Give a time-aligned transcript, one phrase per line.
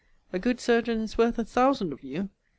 [0.33, 2.31] A good surgeon is worth a thousand of you.